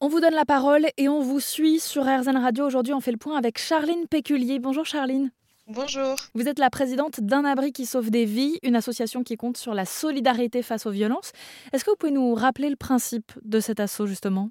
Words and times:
On 0.00 0.06
vous 0.06 0.20
donne 0.20 0.34
la 0.34 0.44
parole 0.44 0.86
et 0.96 1.08
on 1.08 1.20
vous 1.20 1.40
suit 1.40 1.80
sur 1.80 2.04
RZN 2.04 2.36
Radio. 2.36 2.64
Aujourd'hui, 2.64 2.92
on 2.92 3.00
fait 3.00 3.10
le 3.10 3.16
point 3.16 3.36
avec 3.36 3.58
Charline 3.58 4.06
Péculier. 4.06 4.60
Bonjour 4.60 4.86
Charline. 4.86 5.32
Bonjour. 5.66 6.14
Vous 6.34 6.46
êtes 6.46 6.60
la 6.60 6.70
présidente 6.70 7.18
d'Un 7.18 7.44
abri 7.44 7.72
qui 7.72 7.84
sauve 7.84 8.08
des 8.10 8.24
vies, 8.24 8.60
une 8.62 8.76
association 8.76 9.24
qui 9.24 9.36
compte 9.36 9.56
sur 9.56 9.74
la 9.74 9.84
solidarité 9.84 10.62
face 10.62 10.86
aux 10.86 10.92
violences. 10.92 11.32
Est-ce 11.72 11.84
que 11.84 11.90
vous 11.90 11.96
pouvez 11.96 12.12
nous 12.12 12.32
rappeler 12.34 12.70
le 12.70 12.76
principe 12.76 13.32
de 13.42 13.58
cet 13.58 13.80
assaut 13.80 14.06
justement? 14.06 14.50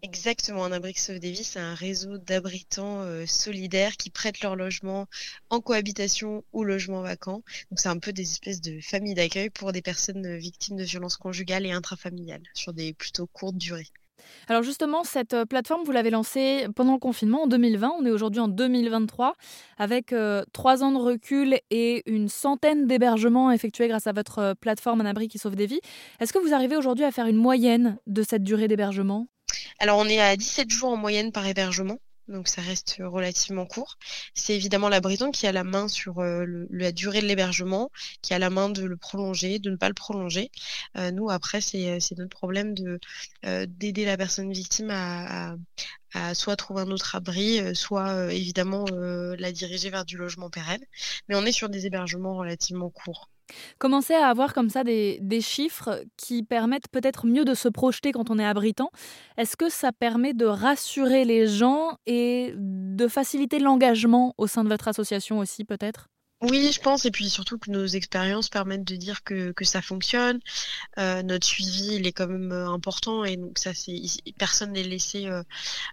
Exactement, 0.00 0.64
un 0.64 0.72
abri 0.72 0.94
qui 0.94 1.02
sauve 1.02 1.18
des 1.18 1.32
vies, 1.32 1.44
c'est 1.44 1.60
un 1.60 1.74
réseau 1.74 2.16
d'abritants 2.16 3.02
euh, 3.02 3.26
solidaires 3.26 3.98
qui 3.98 4.08
prêtent 4.08 4.40
leur 4.40 4.56
logement 4.56 5.06
en 5.50 5.60
cohabitation 5.60 6.44
ou 6.54 6.64
logement 6.64 7.02
vacant. 7.02 7.42
Donc 7.70 7.78
c'est 7.78 7.90
un 7.90 7.98
peu 7.98 8.14
des 8.14 8.22
espèces 8.22 8.62
de 8.62 8.80
familles 8.80 9.14
d'accueil 9.14 9.50
pour 9.50 9.72
des 9.72 9.82
personnes 9.82 10.38
victimes 10.38 10.78
de 10.78 10.84
violences 10.84 11.18
conjugales 11.18 11.66
et 11.66 11.72
intrafamiliales 11.72 12.44
sur 12.54 12.72
des 12.72 12.94
plutôt 12.94 13.26
courtes 13.26 13.58
durées. 13.58 13.88
Alors 14.48 14.62
justement, 14.62 15.04
cette 15.04 15.34
euh, 15.34 15.44
plateforme, 15.44 15.84
vous 15.84 15.92
l'avez 15.92 16.10
lancée 16.10 16.66
pendant 16.74 16.94
le 16.94 16.98
confinement 16.98 17.42
en 17.42 17.46
2020. 17.46 17.92
On 17.98 18.06
est 18.06 18.10
aujourd'hui 18.10 18.40
en 18.40 18.48
2023 18.48 19.34
avec 19.78 20.12
euh, 20.12 20.42
trois 20.52 20.82
ans 20.82 20.92
de 20.92 20.98
recul 20.98 21.58
et 21.70 22.02
une 22.10 22.28
centaine 22.28 22.86
d'hébergements 22.86 23.50
effectués 23.50 23.88
grâce 23.88 24.06
à 24.06 24.12
votre 24.12 24.38
euh, 24.38 24.54
plateforme 24.54 25.00
Un 25.00 25.06
abri 25.06 25.28
qui 25.28 25.38
sauve 25.38 25.56
des 25.56 25.66
vies. 25.66 25.80
Est-ce 26.20 26.32
que 26.32 26.38
vous 26.38 26.54
arrivez 26.54 26.76
aujourd'hui 26.76 27.04
à 27.04 27.10
faire 27.10 27.26
une 27.26 27.36
moyenne 27.36 27.98
de 28.06 28.22
cette 28.22 28.42
durée 28.42 28.68
d'hébergement? 28.68 29.26
Alors 29.78 29.98
on 29.98 30.06
est 30.06 30.20
à 30.20 30.36
17 30.36 30.70
jours 30.70 30.90
en 30.90 30.96
moyenne 30.96 31.32
par 31.32 31.46
hébergement 31.46 31.98
donc 32.28 32.48
ça 32.48 32.62
reste 32.62 32.96
relativement 33.00 33.66
court. 33.66 33.96
C'est 34.34 34.54
évidemment 34.54 34.88
la 34.88 35.00
Breton 35.00 35.30
qui 35.30 35.46
a 35.46 35.52
la 35.52 35.64
main 35.64 35.88
sur 35.88 36.20
euh, 36.20 36.66
la 36.70 36.92
durée 36.92 37.20
de 37.20 37.26
l'hébergement, 37.26 37.90
qui 38.22 38.34
a 38.34 38.38
la 38.38 38.50
main 38.50 38.68
de 38.68 38.84
le 38.84 38.96
prolonger, 38.96 39.58
de 39.58 39.70
ne 39.70 39.76
pas 39.76 39.88
le 39.88 39.94
prolonger. 39.94 40.50
Euh, 40.96 41.10
nous, 41.10 41.30
après, 41.30 41.60
c'est 41.60 41.98
notre 42.16 42.36
problème 42.36 42.74
de 42.74 43.00
euh, 43.46 43.66
d'aider 43.68 44.04
la 44.04 44.16
personne 44.16 44.52
victime 44.52 44.90
à, 44.90 45.56
soit 46.34 46.56
trouver 46.56 46.82
un 46.82 46.90
autre 46.90 47.16
abri, 47.16 47.60
soit 47.76 48.32
évidemment 48.32 48.86
la 48.90 49.52
diriger 49.52 49.90
vers 49.90 50.04
du 50.06 50.16
logement 50.16 50.48
pérenne. 50.50 50.82
Mais 51.28 51.36
on 51.36 51.44
est 51.44 51.52
sur 51.52 51.68
des 51.68 51.86
hébergements 51.86 52.36
relativement 52.36 52.90
courts. 52.90 53.28
Commencer 53.78 54.14
à 54.14 54.28
avoir 54.28 54.54
comme 54.54 54.70
ça 54.70 54.84
des, 54.84 55.18
chiffres 55.40 56.04
qui 56.16 56.42
permettent 56.42 56.88
peut-être 56.88 57.26
mieux 57.26 57.44
de 57.44 57.54
se 57.54 57.68
projeter 57.68 58.12
quand 58.12 58.30
on 58.30 58.38
est 58.38 58.44
abritant. 58.44 58.90
Est-ce 59.36 59.56
que 59.56 59.68
ça 59.68 59.92
permet 59.92 60.34
de 60.34 60.46
rassurer 60.46 61.24
les 61.24 61.46
gens 61.46 61.96
et 62.06 62.54
de 62.56 63.08
faciliter 63.08 63.60
l'engagement 63.60 64.34
au 64.36 64.46
sein 64.46 64.64
de 64.64 64.68
votre 64.68 64.88
association 64.88 65.38
aussi 65.38 65.64
peut-être? 65.64 66.08
Oui, 66.40 66.70
je 66.72 66.80
pense, 66.80 67.04
et 67.04 67.10
puis 67.10 67.28
surtout 67.30 67.58
que 67.58 67.68
nos 67.68 67.84
expériences 67.86 68.48
permettent 68.48 68.84
de 68.84 68.94
dire 68.94 69.24
que, 69.24 69.50
que 69.50 69.64
ça 69.64 69.82
fonctionne. 69.82 70.38
Euh, 70.98 71.22
notre 71.24 71.46
suivi, 71.46 71.96
il 71.96 72.06
est 72.06 72.12
quand 72.12 72.28
même 72.28 72.52
euh, 72.52 72.68
important, 72.70 73.24
et 73.24 73.36
donc 73.36 73.58
ça, 73.58 73.74
c'est 73.74 74.00
personne 74.38 74.72
n'est 74.72 74.84
laissé 74.84 75.26
euh, 75.26 75.42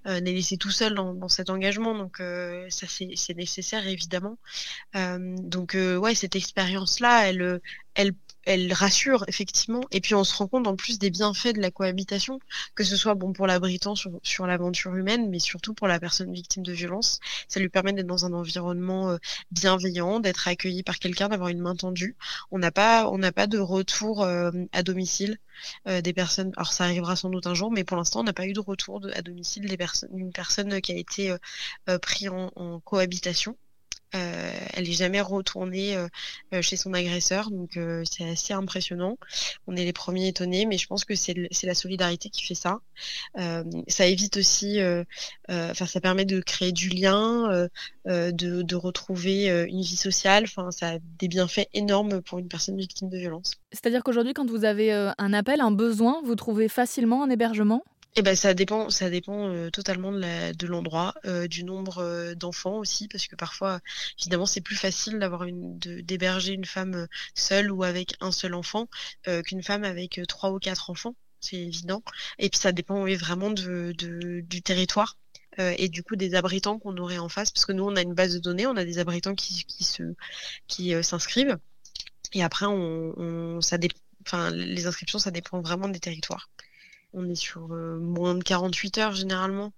n'est 0.06 0.34
laissé 0.34 0.58
tout 0.58 0.70
seul 0.70 0.94
dans, 0.94 1.16
dans 1.16 1.30
cet 1.30 1.50
engagement, 1.50 1.96
donc 1.98 2.22
ça 2.70 2.88
c'est 2.88 3.36
nécessaire 3.36 3.88
évidemment. 3.88 4.38
donc 4.94 5.76
ouais, 5.76 6.16
cette 6.16 6.36
expérience-là, 6.36 7.28
elle 7.30 7.62
elle 7.96 8.14
elle 8.46 8.72
rassure 8.74 9.26
effectivement. 9.28 9.82
Et 9.92 10.02
puis 10.02 10.16
on 10.16 10.24
se 10.24 10.36
rend 10.36 10.48
compte 10.48 10.68
en 10.68 10.76
plus 10.76 11.00
des 11.00 11.10
bienfaits 11.10 11.56
de 11.56 11.62
la 11.62 11.72
cohabitation, 11.72 12.40
que 12.76 12.84
ce 12.84 12.96
soit 12.96 13.16
bon 13.16 13.34
pour 13.34 13.48
l'abritant 13.48 13.96
sur, 13.96 14.12
sur 14.24 14.48
l'aventure 14.48 14.96
humaine, 14.96 15.30
mais 15.30 15.40
surtout 15.40 15.74
pour 15.74 15.88
la 15.88 16.00
personne 16.00 16.32
victime 16.34 16.64
de 16.64 16.72
violence. 16.72 17.20
Ça 17.48 17.60
lui 17.60 17.70
permet 17.70 17.94
d'être 17.94 18.08
dans 18.08 18.26
un 18.26 18.34
environnement 18.34 19.10
euh, 19.10 19.18
bienveillant, 19.52 20.20
d'être 20.20 20.48
accueilli 20.48 20.84
par 20.84 21.00
quelqu'un, 21.00 21.30
d'avoir 21.30 21.50
une 21.50 21.60
main 21.60 21.76
tendue. 21.76 22.16
On 22.52 22.60
n'a 22.60 22.72
pas, 22.72 23.10
on 23.10 23.18
n'a 23.18 23.32
pas 23.32 23.48
de 23.48 23.60
retour 23.60 24.24
euh, 24.24 24.52
à 24.72 24.84
domicile 24.84 25.40
euh, 25.88 26.02
des 26.02 26.14
personnes. 26.14 26.52
Alors 26.58 26.74
ça 26.74 26.84
arrivera 26.86 27.16
sans 27.16 27.30
doute 27.30 27.48
un 27.48 27.54
jour, 27.54 27.72
mais 27.72 27.84
pour 27.84 27.98
l'instant 27.98 28.22
on 28.22 28.24
n'a 28.24 28.34
pas 28.34 28.46
eu 28.46 28.54
de 28.54 28.60
retour 28.60 29.02
à 29.14 29.22
domicile 29.22 29.66
des 29.68 29.78
personnes, 29.78 30.10
d'une 30.14 30.32
personne 30.32 30.82
qui 30.82 30.92
a 30.92 30.96
été 30.96 31.36
prise 32.02 32.30
en 32.30 32.80
cohabitation. 32.82 33.58
Euh, 34.16 34.52
elle 34.74 34.86
n'est 34.86 34.92
jamais 34.94 35.22
retournée 35.22 35.96
euh, 35.96 36.08
euh, 36.54 36.62
chez 36.62 36.78
son 36.78 36.94
agresseur, 36.94 37.50
donc 37.52 37.78
c'est 38.10 38.30
assez 38.30 38.54
impressionnant. 38.54 39.18
On 39.68 39.76
est 39.76 39.84
les 39.84 39.94
premiers 39.94 40.28
étonnés, 40.28 40.66
mais 40.66 40.78
je 40.78 40.88
pense 40.88 41.06
que 41.06 41.16
c'est 41.16 41.50
la 41.64 41.76
solidarité 41.76 42.30
qui 42.30 42.46
fait 42.46 42.56
ça. 42.56 42.80
ça 43.88 44.06
évite 44.06 44.38
aussi, 44.38 44.80
enfin 45.50 45.86
ça 45.86 46.02
permet 46.02 46.26
de 46.26 46.40
créer 46.40 46.72
du 46.72 46.90
lien, 46.90 47.68
de, 48.06 48.76
retrouver 48.76 49.48
une 49.48 49.82
vie 49.82 49.96
sociale. 49.96 50.44
Enfin, 50.46 50.72
ça 50.72 50.94
a 50.94 50.98
des 51.20 51.28
bienfaits 51.28 51.68
énormes 51.74 52.22
pour 52.22 52.40
une 52.40 52.48
personne 52.48 52.78
victime 52.78 53.10
de 53.10 53.18
violence. 53.18 53.54
C'est-à-dire 53.72 54.04
qu'aujourd'hui, 54.04 54.34
quand 54.34 54.50
vous 54.50 54.66
avez 54.66 54.92
un 54.92 55.34
appel, 55.34 55.62
un 55.62 55.72
besoin, 55.72 56.22
vous 56.24 56.36
trouvez 56.36 56.68
facilement 56.68 57.24
un 57.24 57.30
hébergement? 57.30 57.84
Eh 58.18 58.22
ben, 58.22 58.36
ça 58.36 58.54
dépend, 58.54 58.90
ça 58.90 59.10
dépend 59.10 59.50
euh, 59.50 59.70
totalement 59.70 60.12
de 60.14 60.68
l'endroit, 60.68 61.16
euh, 61.26 61.48
du 61.48 61.66
nombre 61.66 61.98
euh, 61.98 62.34
d'enfants 62.34 62.78
aussi, 62.78 63.10
parce 63.10 63.28
que 63.28 63.36
parfois, 63.36 63.82
évidemment, 64.20 64.46
c'est 64.46 64.62
plus 64.62 64.78
facile 64.78 65.20
d'avoir 65.20 65.44
une, 65.44 65.78
d'héberger 65.80 66.54
une 66.54 66.64
femme 66.66 67.08
seule 67.34 67.72
ou 67.72 67.84
avec 67.84 68.16
un 68.22 68.32
seul 68.32 68.54
enfant 68.54 68.88
qu'une 69.44 69.64
femme 69.64 69.84
avec 69.84 70.22
trois 70.28 70.52
ou 70.52 70.60
quatre 70.60 70.90
enfants, 70.90 71.16
c'est 71.42 71.58
évident. 71.58 72.04
Et 72.40 72.50
puis 72.50 72.60
ça 72.60 72.72
dépend 72.72 73.06
vraiment 73.16 73.52
du 73.52 74.62
territoire. 74.64 75.18
et 75.58 75.90
du 75.90 76.04
coup 76.04 76.16
des 76.16 76.36
abritants 76.36 76.80
qu'on 76.80 76.98
aurait 76.98 77.18
en 77.18 77.30
face 77.30 77.52
parce 77.52 77.66
que 77.66 77.72
nous 77.74 77.84
on 77.86 77.96
a 77.96 78.02
une 78.02 78.14
base 78.14 78.34
de 78.34 78.40
données 78.40 78.68
on 78.68 78.76
a 78.76 78.84
des 78.86 79.00
abritants 79.00 79.36
qui, 79.36 79.66
se 79.84 80.04
qui 80.68 80.94
s'inscrivent 81.04 81.58
et 82.34 82.44
après 82.44 82.66
on, 82.66 83.62
ça 83.62 83.78
enfin 84.26 84.52
les 84.52 84.86
inscriptions 84.88 85.20
ça 85.20 85.32
dépend 85.32 85.62
vraiment 85.62 85.88
des 85.88 86.00
territoires 86.00 86.50
on 87.16 87.30
est 87.30 87.36
sur 87.36 87.72
euh, 87.72 87.98
moins 87.98 88.36
de 88.36 88.44
48 88.44 88.98
heures 89.00 89.14
généralement. 89.14 89.72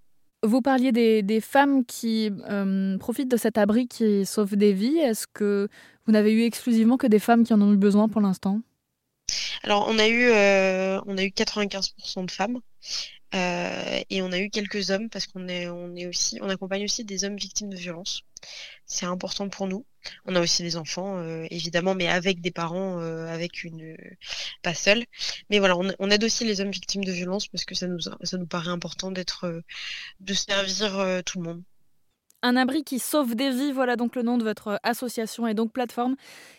Vous 0.44 0.62
parliez 0.62 0.92
des, 0.92 1.40
femmes 1.40 1.84
qui 1.84 2.30
euh, 2.48 2.96
profitent 2.98 3.30
de 3.30 3.36
cet 3.36 3.58
abri 3.58 3.88
qui 3.88 4.24
sauve 4.24 4.54
des 4.54 4.72
vies. 4.72 4.98
Est-ce 4.98 5.26
que 5.26 5.68
vous 6.06 6.12
n'avez 6.12 6.32
eu 6.32 6.44
exclusivement 6.44 6.96
que 6.96 7.08
des 7.08 7.18
femmes 7.18 7.42
qui 7.44 7.52
en 7.52 7.60
ont 7.60 7.72
eu 7.72 7.76
besoin 7.76 8.08
pour 8.08 8.20
l'instant? 8.20 8.60
Alors 9.64 9.86
on 9.88 9.98
a 9.98 10.06
eu 10.06 10.28
euh, 10.30 11.00
on 11.06 11.18
a 11.18 11.24
eu 11.24 11.30
95% 11.30 12.26
de 12.26 12.30
femmes. 12.30 12.60
Euh, 13.34 14.00
et 14.08 14.22
on 14.22 14.32
a 14.32 14.38
eu 14.38 14.48
quelques 14.48 14.90
hommes 14.90 15.10
parce 15.10 15.26
qu'on 15.26 15.48
est, 15.48 15.68
on 15.68 15.94
est 15.94 16.06
aussi, 16.06 16.38
on 16.40 16.48
accompagne 16.48 16.84
aussi 16.84 17.04
des 17.04 17.24
hommes 17.24 17.36
victimes 17.36 17.68
de 17.68 17.76
violences. 17.76 18.22
C'est 18.86 19.06
important 19.06 19.48
pour 19.48 19.66
nous. 19.66 19.84
On 20.26 20.34
a 20.36 20.40
aussi 20.40 20.62
des 20.62 20.76
enfants, 20.76 21.18
euh, 21.18 21.46
évidemment, 21.50 21.94
mais 21.94 22.08
avec 22.08 22.40
des 22.40 22.50
parents, 22.50 23.00
euh, 23.00 23.28
une, 23.64 23.96
pas 24.62 24.74
seul. 24.74 25.04
Mais 25.50 25.58
voilà, 25.58 25.76
on, 25.76 26.10
aide 26.10 26.24
aussi 26.24 26.44
les 26.44 26.60
hommes 26.60 26.70
victimes 26.70 27.04
de 27.04 27.12
violences 27.12 27.48
parce 27.48 27.64
que 27.64 27.74
ça 27.74 27.86
nous, 27.86 28.46
paraît 28.46 28.70
important 28.70 29.10
de 29.10 29.24
servir 30.34 31.22
tout 31.24 31.38
le 31.38 31.44
monde. 31.44 31.62
Un 32.42 32.54
abri 32.54 32.84
qui 32.84 33.00
sauve 33.00 33.34
des 33.34 33.50
vies, 33.50 33.72
voilà 33.72 33.96
donc 33.96 34.14
le 34.14 34.22
nom 34.22 34.38
de 34.38 34.44
votre 34.44 34.78
association 34.84 35.48
et 35.48 35.54
donc 35.54 35.72
plateforme 35.72 36.14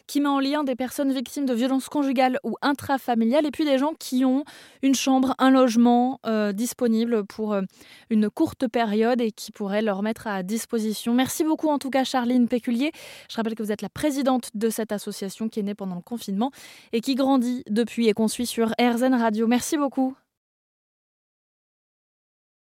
qui 0.07 0.19
met 0.19 0.27
en 0.27 0.39
lien 0.39 0.65
des 0.65 0.75
personnes 0.75 1.13
victimes 1.13 1.45
de 1.45 1.53
violences 1.53 1.87
conjugales 1.87 2.37
ou 2.43 2.55
intrafamiliales 2.61 3.45
et 3.45 3.51
puis 3.51 3.63
des 3.63 3.77
gens 3.77 3.93
qui 3.97 4.25
ont 4.25 4.43
une 4.81 4.93
chambre, 4.93 5.35
un 5.39 5.51
logement 5.51 6.19
euh, 6.25 6.51
disponible 6.51 7.23
pour 7.25 7.53
euh, 7.53 7.61
une 8.09 8.29
courte 8.29 8.67
période 8.67 9.21
et 9.21 9.31
qui 9.31 9.53
pourraient 9.53 9.81
leur 9.81 10.01
mettre 10.01 10.27
à 10.27 10.43
disposition. 10.43 11.13
Merci 11.13 11.45
beaucoup 11.45 11.69
en 11.69 11.79
tout 11.79 11.91
cas 11.91 12.03
Charline 12.03 12.49
Péculier. 12.49 12.91
Je 13.29 13.37
rappelle 13.37 13.55
que 13.55 13.63
vous 13.63 13.71
êtes 13.71 13.81
la 13.81 13.89
présidente 13.89 14.49
de 14.55 14.69
cette 14.69 14.91
association 14.91 15.47
qui 15.47 15.61
est 15.61 15.63
née 15.63 15.75
pendant 15.75 15.95
le 15.95 16.01
confinement 16.01 16.51
et 16.91 16.99
qui 16.99 17.15
grandit 17.15 17.63
depuis 17.69 18.09
et 18.09 18.13
qu'on 18.13 18.27
suit 18.27 18.47
sur 18.47 18.73
RZN 18.81 19.13
Radio. 19.13 19.47
Merci 19.47 19.77
beaucoup. 19.77 20.15